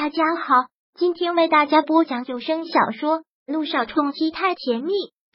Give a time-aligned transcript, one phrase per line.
[0.00, 0.54] 大家好，
[0.94, 4.92] 今天为大家播讲有声小说《路上冲击太甜蜜》。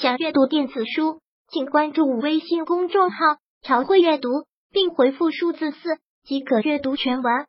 [0.00, 3.18] 想阅读电子书，请关注微信公众号
[3.60, 4.30] “朝会阅读”，
[4.72, 7.46] 并回复数字四即可阅读全文。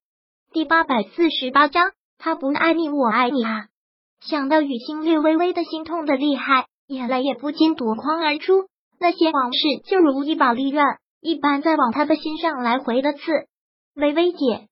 [0.52, 3.68] 第八百四十八章，他不爱你，我爱你啊！
[4.20, 8.68] 想到雨欣略微微的心痛的厉害，眼泪也不禁夺眶而出。
[9.00, 10.84] 那些往事就如一把利刃，
[11.22, 13.22] 一般在往他的心上来回的刺。
[13.96, 14.68] 微微姐，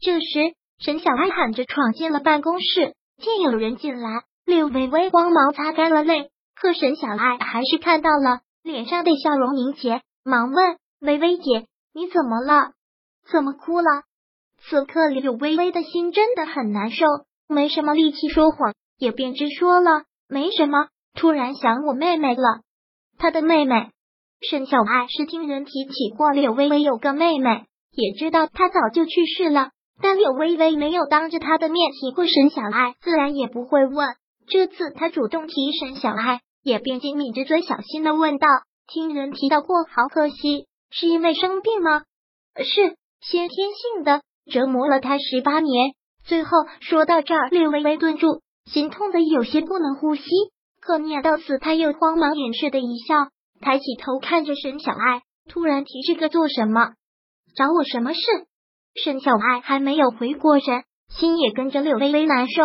[0.00, 0.56] 这时。
[0.78, 12.70] 沈小爱喊着闯进了办公室，见有人进来，柳微微慌忙擦干了泪，可沈小爱还是看到了脸上的笑容凝结，忙问：“微微姐，你怎么了？
[13.28, 14.02] 怎么哭了？”
[14.70, 17.06] 此刻柳微微的心真的很难受，
[17.48, 22.60] 没什么力气说谎，也便直说了：“没什么，突然想我妹妹了。”
[23.18, 23.90] 她的妹妹
[24.48, 29.70] 沈小爱是听人提起过柳微微有个妹妹，也知道她早就去世了。
[30.00, 34.08] 但柳微微没有当着他的面提过沈小爱，自然也不会问。
[34.48, 38.46] 这次他主动提沈小爱，也便紧抿着嘴，小心的问道
[38.86, 42.02] ：“听人提到过，好可惜，是因为生病吗
[42.56, 45.92] ？”“是先天性的，折磨了他十八年。”
[46.24, 50.22] 最后说到这儿，柳微微顿住，心痛的有些不能呼吸。
[50.80, 53.28] 可念到此，他又慌忙掩饰的一笑，
[53.60, 56.92] 抬起头看着沈小爱，突然提这个做什么？
[57.56, 58.20] 找我什么事？
[59.02, 62.62] 沈小爱还没有回过神，心也跟着柳微微难受。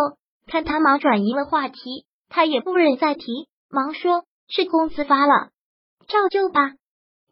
[0.48, 3.22] 看他忙转移了话题，他也不忍再提，
[3.70, 5.50] 忙说：“是工资发了，
[6.08, 6.72] 照旧吧。”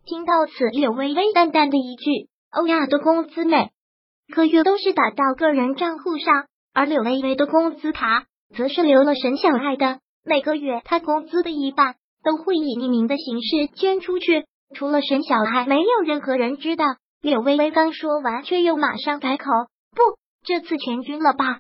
[0.05, 3.69] 听到此，柳微微淡淡的一句：“欧亚的工资每
[4.33, 16.86] 个月都是打到个人账户上，而柳微微的工资卡则是留了沈小爱的，每个月他工资的一半都会以匿名的形式捐出去，除了沈小爱，没有任何人知道。”
[17.22, 19.45] 柳微微刚说完，却又马上改口
[19.95, 20.02] ：“不，
[20.44, 21.59] 这次全军了吧？”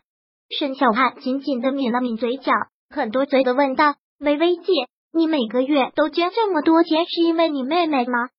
[0.49, 2.51] 沈小爱紧紧的抿了抿嘴角，
[2.89, 4.73] 很多嘴的问道：“微微姐，
[5.13, 8.29] 你每个月都捐这么多钱，是因为你妹妹吗？”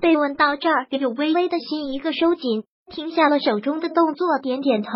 [0.00, 4.90] 被问到这儿，柳微微的心一个收紧，停下了手中的动作，点点头：“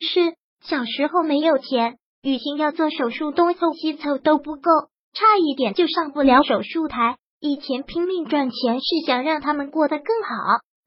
[0.00, 4.70] 是小时候没有钱，雨欣要做手术，东凑西凑都不够，
[5.14, 7.16] 差一点就上不了手术台。
[7.40, 10.36] 以前拼命赚钱，是想让他们过得更好。”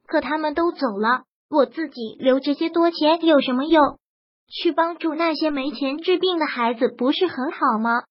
[0.08, 4.00] 可他们都走了，我自己留这些多钱有什么用？
[4.48, 8.04] 去帮助那些没钱治病的孩子，不是很好吗？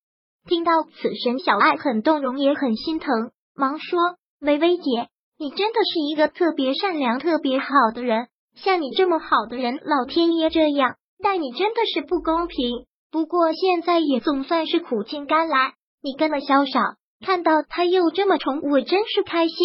[0.48, 3.98] 听到此，神小爱很动容，也很心疼，忙说
[4.42, 8.26] ：“薇薇姐，你真的是一个特别善良、特别好的人。
[8.56, 12.84] 像你这么好的人，老天爷这样待你，真的是不公平。
[13.10, 16.80] 不过现在也总算是苦尽甘来，你跟了萧少，
[17.24, 19.56] 看到他又这么宠我，真是开心。”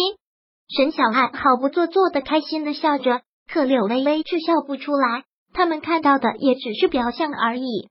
[0.76, 3.22] 沈小爱好不做作的开心的笑着，
[3.52, 5.24] 可柳微微却笑不出来。
[5.52, 7.88] 他们看到的也只是表象而已。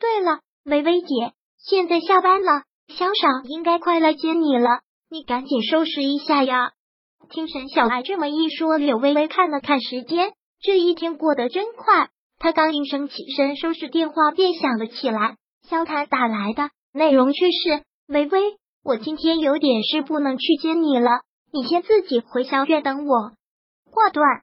[0.00, 6.72] 对了，微微姐，现在下班了，小爽应该快来接你了，你赶紧收拾一下呀。
[7.30, 12.08] 听沈小爱这么一说，柳微微看了看时间，这一天过得真快。
[12.40, 15.36] 她刚应声起身收拾，电话便响了起来。
[15.68, 21.10] 萧谈打来的，内容却是：微微，我今天有点事，不能去接你了。
[21.52, 23.32] 你先自己回小院等我。
[23.90, 24.42] 挂断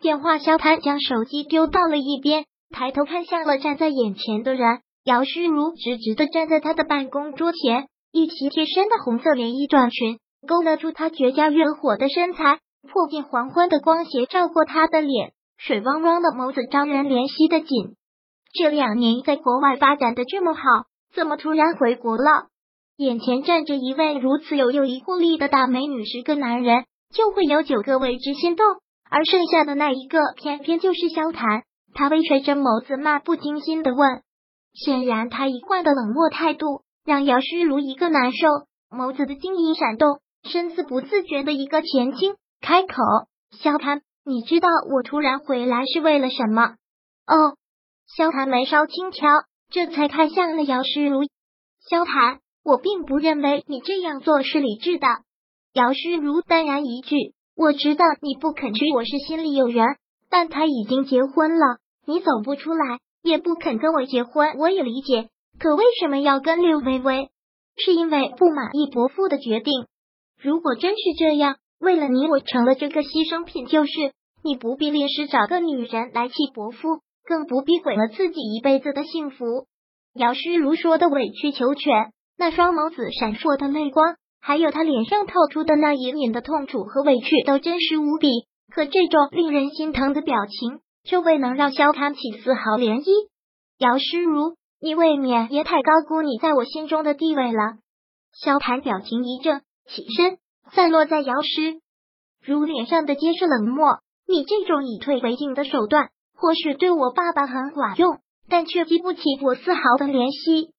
[0.00, 4.80] 电话，萧谭将手机丢到了一边，抬头看向了站在眼前的人。
[5.04, 17.96] 姚诗如直直的站在他的办公桌前，一袭贴身的红色连衣短裙勾勒出她绝佳热火的身材，破镜黄昏的光斜照过她的脸，水汪汪的眸子招人怜惜的紧。
[18.52, 20.60] 这两年在国外发展的这么好，
[21.14, 22.48] 怎么突然回国了？
[22.98, 28.66] 眼前站着一位如此有诱惑力的大美女，十个男人就会有九个为之心动，
[29.08, 31.62] 而剩下的那一个偏偏就是萧谈。
[31.94, 34.22] 他微垂着眸子，漫不经心的问。
[34.74, 38.48] 显然，他一贯的冷漠态度让姚诗如一个难受，
[38.90, 42.94] 眸子的晶莹闪动，身子不自觉的一个前倾，开口
[43.62, 46.74] ：“萧谈，你知道我突然回来是为了什么？”
[47.30, 47.54] 哦，
[48.08, 49.30] 萧谈眉梢轻挑，
[49.70, 51.22] 这才看向了姚诗如。
[51.88, 52.40] 萧谈。
[52.64, 55.06] 我并不认为你这样做是理智的，
[55.72, 57.16] 姚诗如淡然一句
[57.56, 59.86] ：“我知道你不肯娶我是心里有人，
[60.28, 65.28] 但他已经结婚了，你走不出来，也不肯跟我结婚，我也理解。
[65.58, 67.30] 可为什么要跟刘微微？
[67.76, 69.86] 是因为不满意伯父的决定？
[70.40, 73.92] 如果真是这样，为了你，我成了这个牺牲品，就是
[74.44, 79.66] 你不必临时找个女人来气伯父，更不必毁了自己一辈子的幸福。”
[80.14, 82.12] 姚诗如说的委曲求全。
[82.38, 88.28] 那双眸子闪烁的泪光，还有他脸上透出的那隐隐的痛楚和委屈，都真实无比。
[88.72, 93.10] 可这种令人心疼的表情，却未能让萧谈起丝毫涟漪。
[93.78, 97.78] 姚诗如，你未免也太高估你在我心中的地位了。
[98.32, 100.38] 萧谈表情一正，起身
[100.70, 101.80] 散落在姚诗
[102.44, 103.98] 如脸上的皆是冷漠。
[104.28, 108.18] 你这种以退为进的手段，或许对我爸爸很管用，
[108.48, 110.70] 但却激不起我丝毫的怜惜。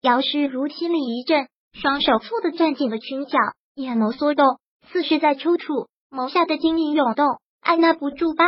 [0.00, 3.36] 姚诗如心里一震，双手蹙的攥紧了裙角，
[3.74, 4.46] 眼眸缩动，
[4.92, 7.26] 似是在抽搐，眸下的晶莹涌动，
[7.60, 8.44] 按捺不住吧。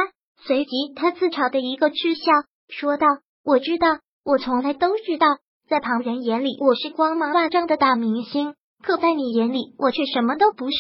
[0.47, 2.31] 随即，他自嘲的一个嗤笑，
[2.69, 3.07] 说道
[3.45, 5.27] ：“我知道，我从来都知道，
[5.69, 10.77] 在旁人眼里我是光芒万丈的大明星，可在你眼里，我却什么都不是。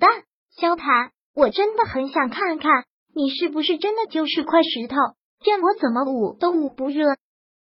[0.00, 0.10] 但
[0.56, 2.84] 萧谈，我真的很想看看。”
[3.14, 4.96] 你是不是真的就是块石头？
[5.44, 7.16] 任我怎么捂都捂不热。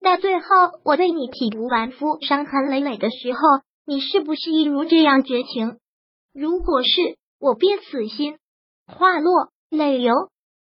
[0.05, 0.47] 到最后
[0.85, 3.41] 我对你体无完肤、伤痕累累的时候，
[3.87, 5.79] 你是不是一如这样绝情？
[6.33, 6.91] 如果是，
[7.41, 8.37] 我便死心。
[8.87, 10.15] 话落，泪流。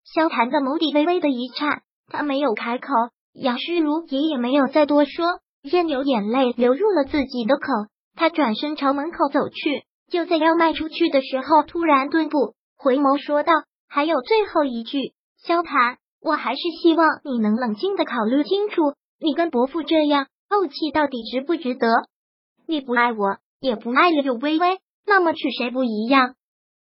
[0.04, 2.88] 萧谈的眸底微微的一颤，他没有开口，
[3.34, 5.26] 杨诗如也也没有再多说，
[5.62, 7.68] 任由眼泪流入了自己的口。
[8.16, 13.54] 他转身朝门口走去，就在要迈出去的时候，突然顿步，回眸说道。
[13.88, 21.88] 还有最后一句，萧谈，我还是希望你能冷静的考虑清楚，你跟伯父这样怄气到底值不值得？
[22.66, 26.36] 你不爱我，也不爱柳微微，那么娶谁不一样？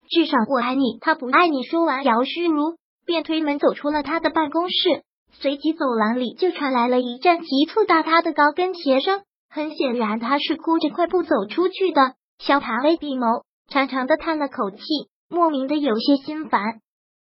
[0.09, 1.63] 至少我爱你，他不爱你。
[1.63, 5.03] 说完，姚诗如便推门走出了他的办公室，
[5.33, 9.23] 随即走廊里就传来了一阵急促大踏的高跟鞋声。
[9.49, 12.15] 很显然，他是哭着快步走出去的。
[12.39, 14.83] 萧谈微闭眸，长长的叹了口气，
[15.31, 16.61] 莫名的有些心烦。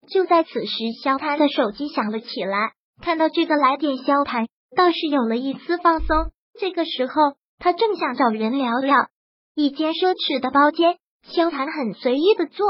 [0.09, 2.73] 就在此时，萧谈的手机响了起来。
[3.01, 4.47] 看到这个来电，萧谈
[4.77, 6.31] 倒是有了一丝放松。
[6.59, 9.09] 这个时候，他正想找人聊聊。
[9.55, 12.67] 一间奢侈的包间，萧谈很随意的坐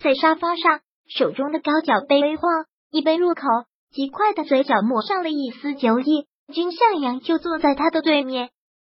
[0.00, 3.42] 在沙发上，手中的高脚杯微晃，一杯入口，
[3.90, 6.26] 极快的嘴角抹上了一丝酒意。
[6.52, 8.48] 君向阳就坐在他的对面。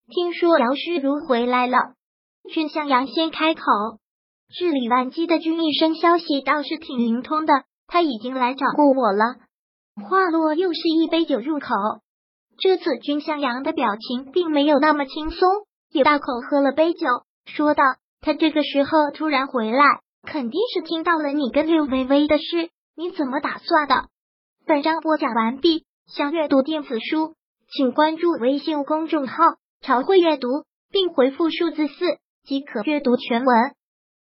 [0.08, 1.78] 听说姚诗如回来了，
[2.50, 3.62] 君向阳先开口。
[4.58, 7.54] 日理万机的君一生消息倒是挺灵通的，
[7.88, 9.36] 他已经来找过我了。
[10.08, 11.68] 话落，又是一杯酒入口。
[12.62, 15.50] 这次君向阳的表情并没有那么轻松，
[15.90, 17.08] 也大口喝了杯酒，
[17.46, 17.84] 说道
[18.22, 19.84] ：“他这个时候突然回来，
[20.22, 22.70] 肯定是听到了你跟六微微的事。
[22.96, 24.10] 你怎么打算的？”
[24.68, 25.86] 本章播讲完毕。
[26.06, 27.34] 想阅读电子书，
[27.72, 29.34] 请关注微信公众号
[29.82, 30.48] “朝会阅读”，
[30.92, 33.56] 并回复数字四即可阅读全文。